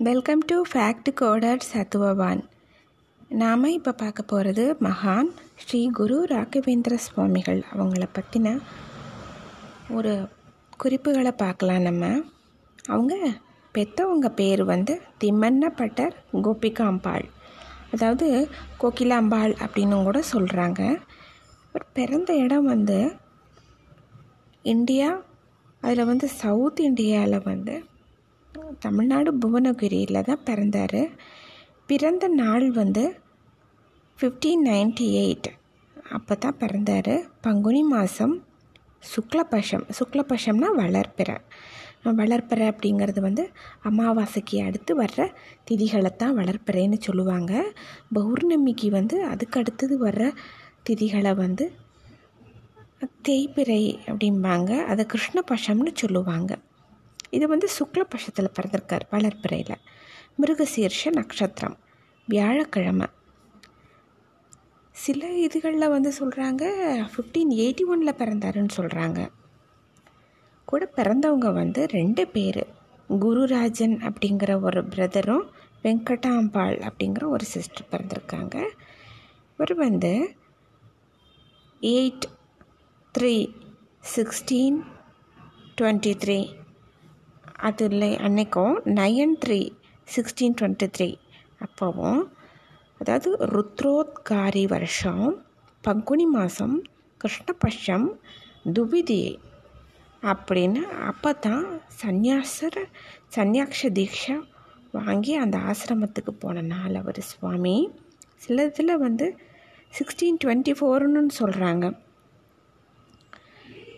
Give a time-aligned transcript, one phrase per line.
[0.00, 2.40] Welcome to fact coder சத்துவவான்
[3.28, 7.64] நாம் இப்போ பார்க்க போகிறது மகான் ஸ்ரீ குரு ராகவேந்திர சுவாமிகள்.
[7.72, 8.58] அவங்கள பற்றின
[9.90, 10.28] ஒரு
[10.76, 12.22] குறிப்புகளை பார்க்கலாம் நம்ம.
[12.88, 13.14] அவங்க
[13.74, 17.24] பெற்றவங்க பேர் வந்து திம்மன்னப்பட்டர் கோபிகாம்பாள்.
[17.90, 18.50] அதாவது
[18.80, 20.82] கோகிலாம்பாள் அப்படின்னு கூட சொல்கிறாங்க
[21.68, 23.16] அவர் பிறந்த இடம் வந்து
[24.62, 25.22] இந்தியா
[25.80, 27.84] அதில் வந்து சவுத் இந்தியாவில் வந்து
[28.84, 31.00] தமிழ்நாடு புவனகிரியில் தான் பிறந்தார்.
[31.90, 33.04] பிறந்த நாள் வந்து
[34.18, 35.48] ஃபிஃப்டீன் நைன்டி எயிட்
[36.16, 37.14] அப்போ தான் பிறந்தார்.
[37.46, 38.34] பங்குனி மாதம்
[39.12, 41.36] சுக்லபட்சம் சுக்லபட்சம்னா வளர்ப்பிறை.
[42.20, 43.44] வளர்ப்பிறை அப்படிங்கிறது வந்து
[43.90, 45.20] அமாவாசைக்கு அடுத்து வர்ற
[45.70, 47.52] திதிகளை தான் வளர்ப்பிறைன்னு சொல்லுவாங்க.
[48.16, 50.24] பௌர்ணமிக்கு வந்து அதுக்கு அடுத்தது வர்ற
[50.88, 51.66] திதிகளை வந்து
[53.28, 54.70] தேய்பிறை அப்படிம்பாங்க.
[54.92, 56.52] அதை கிருஷ்ணபட்சம்னு சொல்லுவாங்க.
[57.36, 59.80] இது வந்து சுக்லபட்சத்தில் பிறந்திருக்கார் வளர்ப்பிறையில்.
[60.40, 61.76] மிருகசீர்ஷ நட்சத்திரம்
[62.28, 63.06] வியாழக்கிழமை.
[64.96, 66.62] சில இதுகளில் வந்து சொல்கிறாங்க
[67.12, 69.20] ஃபிஃப்டீன் எயிட்டி ஒனில் பிறந்தாருன்னு சொல்கிறாங்க
[70.68, 72.62] கூட பிறந்தவங்க வந்து ரெண்டு பேர்
[73.20, 75.44] குருராஜன் அப்படிங்கிற ஒரு பிரதரும்
[75.82, 78.56] வெங்கடாம்பாள் அப்படிங்கிற ஒரு சிஸ்டர் பிறந்திருக்காங்க.
[79.52, 80.12] இவர் வந்து
[81.80, 82.26] eight
[83.18, 83.34] three
[84.16, 84.78] sixteen
[85.80, 86.38] twenty three
[87.66, 88.10] அது இல்லை.
[88.16, 89.60] அன்னைக்கும் nine three
[90.08, 91.08] sixteen twenty three
[91.60, 92.20] அப்போவும்
[93.00, 95.24] அதாவது ருத்ரோத்காரி வருஷம்
[95.84, 96.76] பங்குனி மாதம்
[97.20, 98.06] கிருஷ்ணபட்சம்
[98.72, 99.22] துவிதி.
[100.22, 101.64] அப்படின்னு அப்போ தான்
[102.02, 102.78] சந்யாசர்
[103.36, 104.36] சன்னியாக்ஷ தீட்சை
[104.92, 107.76] வாங்கி அந்த ஆசிரமத்துக்கு போன நாள் அவர் சுவாமி.
[108.36, 109.26] சில இதில் வந்து
[109.92, 111.84] சிக்ஸ்டீன் டுவெண்ட்டி ஃபோர்னு சொல்கிறாங்க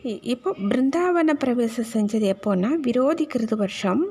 [0.07, 4.03] இப்போ பிருந்தாவன பிரவேசம் செஞ்சது எப்போன்னா விரோதி கிருது வருஷம்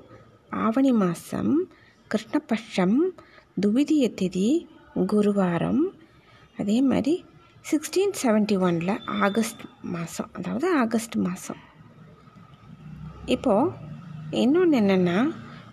[0.62, 1.54] ஆவணி மாதம்
[2.12, 2.98] கிருஷ்ணபட்சம்
[3.62, 4.50] துவிதிய திதி
[5.06, 5.82] குருவாரம்
[6.58, 7.14] அதே மாதிரி
[7.66, 11.62] சிக்ஸ்டீன் செவன்ட்டி ஒனில் ஆகஸ்ட் மாதம் அதாவது ஆகஸ்ட் மாதம்
[13.28, 13.72] இப்போது
[14.36, 15.18] இன்னொன்று என்னென்னா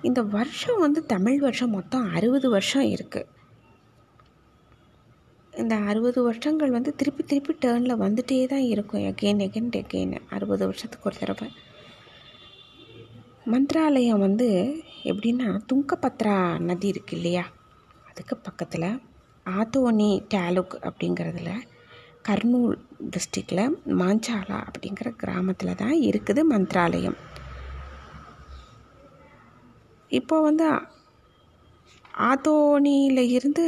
[0.02, 3.28] இந்த வருஷம் வந்து தமிழ் வருஷம் மொத்தம் அறுபது வருஷம் இருக்குது
[5.60, 9.02] இந்த அறுபது வருஷங்கள் வந்து திருப்பி திருப்பி டேர்னில் வந்துட்டே தான் இருக்கும்.
[9.10, 11.48] எகெயின் எகெயின் எகெயின் அறுபது வருஷத்துக்கு ஒரு தடவை.
[13.52, 14.48] மந்திராலயம் வந்து
[15.10, 16.36] எப்படின்னா துங்கபத்ரா
[16.68, 17.44] நதி இருக்கு இல்லையா?
[18.10, 18.88] அதுக்கு பக்கத்தில்
[19.46, 21.52] ஆத்தோனி டேலுக் அப்படிங்கிறதுல
[22.22, 22.74] கர்னூல்
[23.14, 23.64] டிஸ்ட்ரிக்டில்
[24.00, 27.18] மாஞ்சாலா அப்படிங்கிற கிராமத்தில் தான் இருக்குது மந்திராலயம்.
[30.08, 30.66] இப்போ வந்து
[32.30, 33.66] ஆத்தோனியில் இருந்து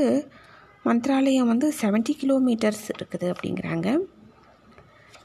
[0.85, 3.89] மந்த்ராலயம் வந்து செவன்ட்டி கிலோமீட்டர்ஸ் இருக்குது அப்படிங்கிறாங்க.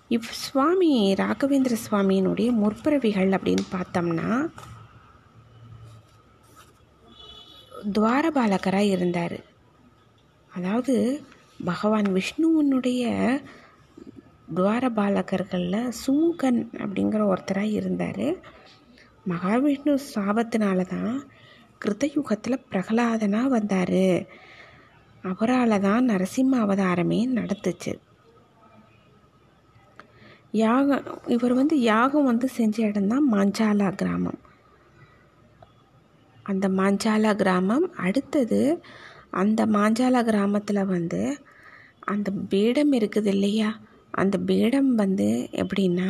[0.07, 4.29] இவ் சுவாமி ராகவேந்திர சுவாமியினுடைய முற்பிறவிகள் அப்படின்னு பார்த்தோம்னா
[7.97, 9.39] துவாரபாலகராக இருந்தார்.
[10.55, 10.95] அதாவது
[11.65, 13.03] பகவான் விஷ்ணுவனுடைய
[14.55, 18.27] துவாரபாலகர்களில் சுமுகன் அப்படிங்கிற ஒருத்தராக இருந்தார்.
[19.29, 21.13] மகாவிஷ்ணு சாபத்தினால தான்
[21.85, 24.01] கிருத்தயுகத்தில் பிரகலாதனாக வந்தார்.
[25.23, 27.93] அவரால் தான் நரசிம்ம அவதாரமே நடத்துச்சு.
[30.51, 34.39] யாகம் இவர் வந்து யாகம் வந்து செஞ்ச இடம்தான் மாஞ்சாலா கிராமம்.
[36.43, 38.81] அந்த மாஞ்சாலா கிராமம் அடுத்தது
[39.31, 41.21] அந்த மாஞ்சாலா கிராமத்தில் வந்து
[41.99, 43.69] அந்த பீடம் இருக்குது இல்லையா?
[44.11, 46.09] அந்த பீடம் வந்து எப்படின்னா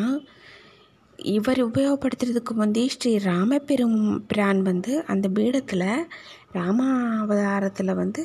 [1.19, 6.05] இவர் உபயோகப்படுத்துறதுக்கு முந்தி ஸ்ரீ ராமபெரும் பிரான் வந்து அந்த பீடத்தில்
[6.53, 8.21] ராமாவதாரத்தில் வந்து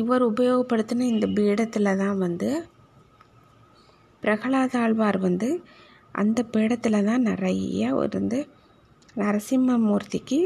[0.00, 2.50] இவர் உபயோகப்படுத்தின இந்த பீடத்தில் தான் வந்து
[4.22, 5.48] பிரகலாதாழ்வார் வந்து
[6.22, 8.38] அந்த பீடத்தில் தான் நிறைய இருந்து
[9.20, 10.38] நரசிம்மமூர்த்திக்கு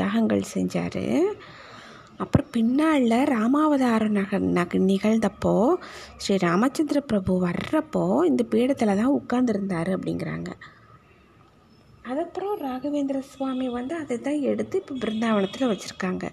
[0.00, 1.04] யாகங்கள் செஞ்சார்.
[2.22, 5.54] அப்புறம் பின்னால் ராமாவதாரம் நக நக நிகழ்ந்தப்போ
[6.22, 10.50] ஸ்ரீ ராமச்சந்திர பிரபு வர்றப்போ இந்த பீடத்தில் தான் உட்கார்ந்துருந்தார் அப்படிங்கிறாங்க.
[12.08, 16.26] அதுக்கப்புறம் ராகவேந்திர சுவாமி வந்து அதை தான் எடுத்து இப்போ பிருந்தாவனத்தில் வச்சுருக்காங்க.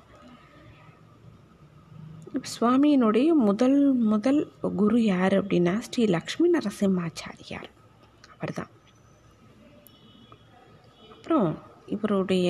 [2.53, 3.77] சுவாமியினுடைய முதல்
[4.11, 4.39] முதல்
[4.81, 7.69] குரு யார் அப்படின்னா ஸ்ரீ லக்ஷ்மி நரசிம்மாச்சாரியார்.
[8.33, 8.71] அவர் தான்
[11.13, 11.49] அப்புறம்
[11.95, 12.49] இவருடைய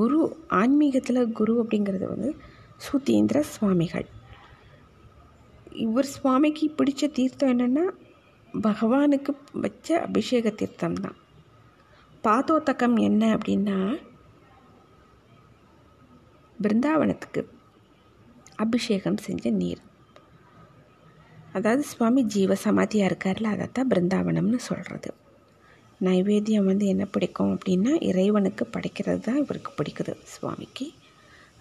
[0.00, 0.20] குரு
[0.60, 2.30] ஆன்மீகத்தில் குரு அப்படிங்கிறது வந்து
[2.86, 4.08] சுதீந்திர சுவாமிகள்.
[5.86, 7.84] இவர் சுவாமிக்கு பிடிச்ச தீர்த்தம் என்னென்னா
[8.66, 9.32] பகவானுக்கு
[9.64, 11.18] வச்ச அபிஷேக தீர்த்தம் தான்
[12.24, 13.78] பாதோத்தகம் என்ன அப்படின்னா
[16.58, 17.42] பிருந்தாவனத்துக்கு
[18.64, 19.82] அபிஷேகம் செஞ்ச நீர்.
[21.52, 25.10] அதாவது சுவாமி ஜீவ சமாதியாக இருக்கார்ல அதைத்தான் பிருந்தாவனம்னு சொல்கிறது
[26.00, 30.86] நைவேத்தியம் வந்து என்ன பிடிக்கும் அப்படின்னா இறைவனுக்கு படைக்கிறது தான் இவருக்கு பிடிக்குது சுவாமிக்கு.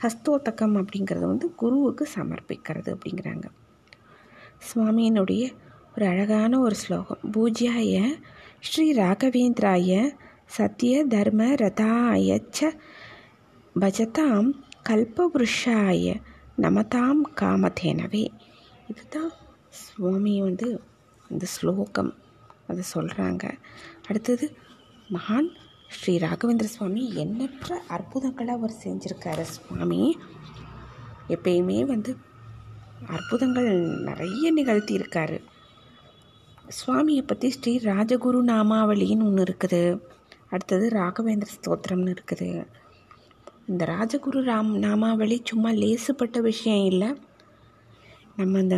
[0.02, 3.46] ஹஸ்தோதகம் அப்படிங்கிறது வந்து குருவுக்கு சமர்ப்பிக்கிறது அப்படிங்கிறாங்க.
[4.70, 5.44] சுவாமியினுடைய
[5.96, 7.96] ஒரு அழகான ஒரு ஸ்லோகம் பூஜ்யாய
[8.60, 9.92] ஸ்ரீ ராகவேந்திராய
[10.58, 12.60] சத்ய தர்ம ரதாயச்ச
[13.76, 14.50] பஜதாம்
[14.90, 16.06] கல்பவருஷாய
[16.58, 18.28] நமதாம் காமதேனவே.
[18.88, 19.32] இதுதான்
[19.70, 20.82] சுவாமி வந்து
[21.30, 22.16] இந்த ஸ்லோகம்
[22.68, 23.58] அதை சொல்கிறாங்க
[24.08, 24.58] அடுத்தது
[25.14, 25.50] மகான்
[25.88, 30.18] ஸ்ரீ ராகவேந்திர சுவாமி எண்ணற்ற அற்புதங்களை அவர் செஞ்சுருக்காரு சுவாமி.
[31.28, 32.18] எப்பயுமே வந்து
[33.08, 35.42] அற்புதங்கள் நிறைய நிகழ்த்தியிருக்காரு.
[36.68, 40.02] சுவாமியை பற்றி ஸ்ரீ ராஜகுரு நாமாவளின்னு ஒன்று இருக்குது.
[40.50, 42.68] அடுத்தது ராகவேந்திர ஸ்தோத்திரம்னு இருக்குது.
[43.72, 47.10] இந்த ராஜகுரு ராம் நாமாவளி சும்மா லேசுப்பட்ட விஷயம் இல்லை.
[48.36, 48.78] நம்ம இந்த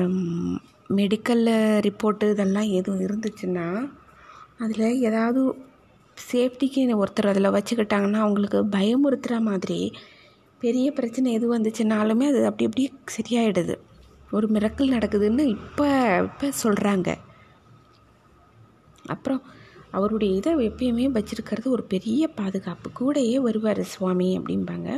[0.95, 1.55] மெடிக்கலில்
[1.87, 3.67] ரிப்போர்ட்டு இதெல்லாம் எதுவும் இருந்துச்சுன்னா
[4.57, 5.41] அதில் ஏதாவது
[6.17, 9.79] சேஃப்டிக்கு ஒருத்தர் அதில் வச்சுக்கிட்டாங்கன்னா அவங்களுக்கு பயமுறுத்துகிற மாதிரி
[10.61, 12.83] பெரிய பிரச்சனை எது வந்துச்சுனாலுமே அது அப்படி அப்படி
[13.17, 13.75] சரியாயிடுது.
[14.31, 15.87] ஒரு மிரக்கல் நடக்குதுன்னு இப்போ
[16.23, 17.09] இப்போ சொல்கிறாங்க
[19.05, 19.41] அப்புறம்
[19.95, 22.87] அவருடைய இதை எப்பயுமே வச்சுருக்கிறது ஒரு பெரிய பாதுகாப்பு.
[22.99, 24.89] கூடயே வருவார் சுவாமி அப்படிம்பாங்க.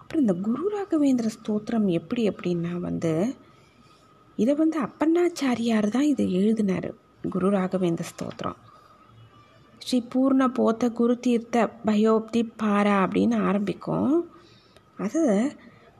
[0.00, 3.12] அப்புறம் இந்த குரு ராகவேந்திர ஸ்தோத்திரம் எப்படி அப்படின்னா வந்து
[4.36, 6.88] இதை வந்து அப்பண்ணாச்சாரியார் தான் இதை எழுதினார்
[7.30, 8.58] குரு ராகவேந்திர ஸ்தோத்திரம்.
[9.78, 14.14] ஸ்ரீ பூர்ண போத்த குரு தீர்த்த பயோப்தி பாரா அப்படின்னு ஆரம்பிக்கும்.
[14.98, 15.22] அது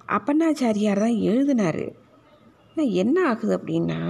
[0.08, 1.84] அப்பண்ணாச்சாரியார் தான் எழுதினார்.
[3.02, 4.00] என்ன ஆகுது அப்படின்னா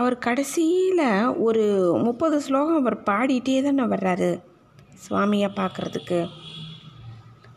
[0.00, 1.06] அவர் கடைசியில்
[1.46, 1.64] ஒரு
[2.06, 4.30] முப்பது ஸ்லோகம் அவர் பாடிட்டே தானே வர்றாரு
[5.04, 6.20] சுவாமியை பார்க்குறதுக்கு.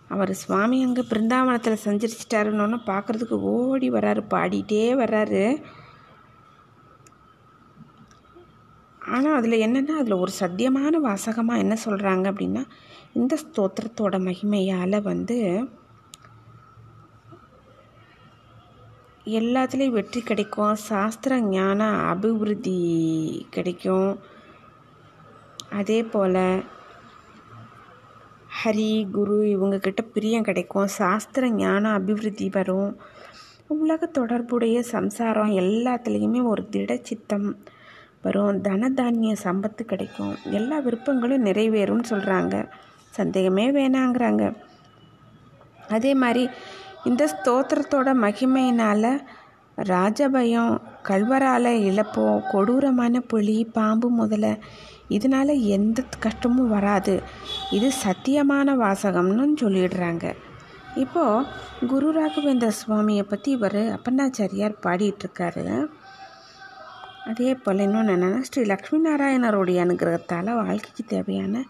[0.07, 5.44] அவர் சுவாமி அங்கே பிருந்தாவனத்தில் சஞ்சரிச்சிட்டாருன்னு பார்க்குறதுக்கு ஓடி வர்றாரு பாடிட்டே வர்றாரு.
[9.13, 12.63] ஆனால் அதில் என்னென்னா அதில் ஒரு சத்தியமான வாசகமாக என்ன சொல்கிறாங்க அப்படின்னா
[13.13, 15.38] இந்த ஸ்தோத்திரத்தோட மகிமையால் வந்து
[19.25, 20.75] எல்லாத்துலேயும் வெற்றி கிடைக்கும்.
[20.75, 24.20] சாஸ்திர ஞான அபிவிருத்தி கிடைக்கும்.
[25.72, 26.64] அதே போல்
[28.64, 30.88] ஹரி குரு இவங்கக்கிட்ட பிரியம் கிடைக்கும்.
[30.88, 32.98] சாஸ்திர ஞான அபிவிருத்தி வரும்.
[33.68, 37.56] உலக தொடர்புடைய சம்சாரம் எல்லாத்துலேயுமே ஒரு திடச்சித்தம்
[38.22, 38.62] வரும்.
[38.62, 40.36] தனதானிய சம்பத்து கிடைக்கும்.
[40.44, 42.69] எல்லா விருப்பங்களும் நிறைவேறும்னு சொல்கிறாங்க
[43.10, 44.56] சந்தேகமே வேணாங்கிறாங்க.
[45.90, 46.50] அதே மாதிரி
[47.10, 49.12] இந்த ஸ்தோத்திரத்தோட மகிமையினால்
[49.78, 50.74] ராஜபயம்
[51.10, 54.50] கல்வரால் இழப்போ கொடூரமான புலி பாம்பு முதல்ல
[55.08, 57.16] இதனால் எந்த கஷ்டமும் வராது.
[57.72, 60.26] இது சத்தியமான வாசகம்னு சொல்லிடுறாங்க.
[60.96, 61.46] இப்போது
[61.92, 65.66] குரு ராகவேந்திர சுவாமியை பற்றி இவர் அப்பண்ணாச்சாரியார் பாடிட்டுருக்காரு.
[67.26, 71.64] அதே போல் இன்னொன்று என்னென்னா ஸ்ரீ லக்ஷ்மி நாராயணருடைய அனுகிரகத்தால் வாழ்க்கைக்கு தேவையான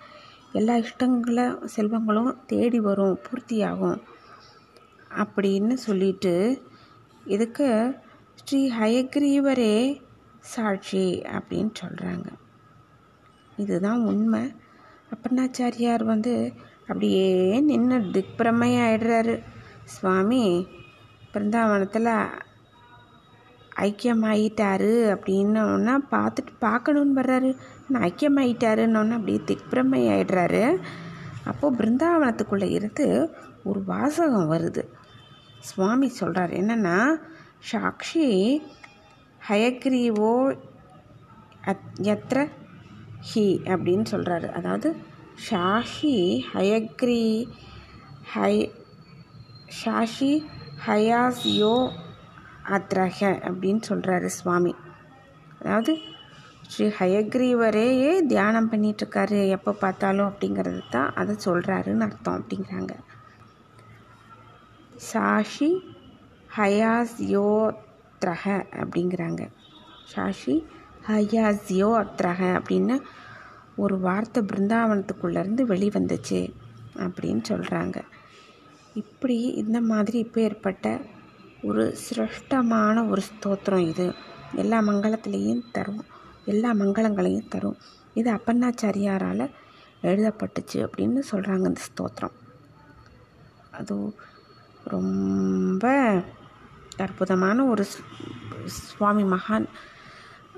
[0.52, 1.42] எல்லா இஷ்டங்கள
[1.76, 4.00] செல்வங்களும் தேடி வரும் பூர்த்தியாகும்.
[5.22, 6.34] அப்படின்னு சொல்லிட்டு
[7.26, 7.68] இதுக்கு
[8.36, 9.76] ஸ்ரீ ஹயக்ரீவரே
[10.40, 12.28] சாட்சி அப்படின்னு சொல்கிறாங்க
[13.58, 14.44] இதுதான் உண்மை.
[15.14, 19.36] அப்பண்ணாச்சாரியார் வந்து அப்படியே நின்று திக்பிரமையாயிடுறாரு.
[19.84, 20.68] சுவாமி
[21.34, 22.12] பிருந்தாவனத்தில்
[23.88, 27.52] ஐக்கியமாயிட்டாரு அப்படின்னோன்னா பார்த்துட்டு பார்க்கணுன்னு வர்றாரு.
[27.86, 30.64] ஆனால் ஐக்கியமாயிட்டாருன்னொன்னே அப்படியே திக்பிரமை ஆயிடுறாரு
[31.44, 33.08] அப்போது பிருந்தாவனத்துக்குள்ளே இருந்து
[33.64, 34.84] ஒரு வாசகம் வருது.
[35.70, 36.98] சுவாமி சொல்கிறார் என்னென்னா
[37.72, 38.30] சாக்ஷி
[39.42, 40.36] ஹயக்ரீவோ
[41.72, 42.36] அத்
[43.30, 44.90] ஹி அப்படின்னு சொல்கிறாரு அதாவது
[45.50, 46.18] ஷாஹி
[46.54, 47.26] ஹயக்ரி
[48.34, 48.56] ஹை
[49.80, 50.34] ஷாஷி
[50.86, 51.76] ஹயாஸ்யோ
[52.76, 54.74] அத்ரஹ அப்படின்னு சொல்கிறாரு சுவாமி.
[55.60, 55.94] அதாவது
[56.68, 62.94] ஸ்ரீ ஹயக்ரீவரையே தியானம் பண்ணிகிட்ருக்காரு எப்போ பார்த்தாலும் அப்படிங்கிறது தான் அதை சொல்கிறாருன்னு அர்த்தம் அப்படிங்கிறாங்க.
[65.12, 65.70] சாஷி
[66.58, 67.76] ஹயாஸ்யோ
[68.22, 68.44] த்ரஹ
[68.82, 69.50] அப்படிங்கிறாங்க.
[70.16, 70.56] சாஷி
[71.08, 73.02] ஹயாஸ்யோ அத்ரஹ அப்படின்னு
[73.76, 76.54] ஒரு வார்த்தை பிருந்தாவனத்துக்குள்ளேருந்து வெளிவந்துச்சு
[76.96, 78.04] அப்படின்னு சொல்கிறாங்க
[78.94, 81.00] இப்படி இந்த மாதிரி இப்போ ஏற்பட்ட
[81.64, 84.14] ஒரு சிரஷ்டமான ஒரு ஸ்தோத்திரம் இது.
[84.56, 86.04] எல்லா மங்களத்துலேயும் தரும்.
[86.46, 87.78] எல்லா மங்களங்களையும் தரும்.
[88.14, 89.52] இது அப்பண்ணாச்சாரியாரால்
[90.02, 92.36] எழுதப்பட்டுச்சு அப்படின்னு சொல்கிறாங்க இந்த ஸ்தோத்திரம்.
[93.72, 94.16] அது
[94.86, 95.86] ரொம்ப
[96.98, 97.86] அற்புதமான ஒரு
[98.68, 99.66] சுவாமி மகான்.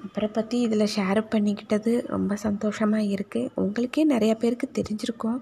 [0.05, 5.39] அவரை பற்றி இதில் ஷேர் பண்ணிக்கிட்டது ரொம்ப சந்தோஷமாக இருக்குது உங்களுக்கே நிறைய பேருக்கு தெரிஞ்சிருக்கோம்.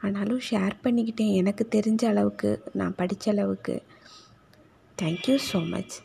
[0.00, 1.34] ஆனாலும் ஷேர் பண்ணிக்கிட்டேன்.
[1.34, 3.82] எனக்கு தெரிஞ்ச அளவுக்கு நான் படித்த அளவுக்கு.
[5.02, 6.03] Thank you so much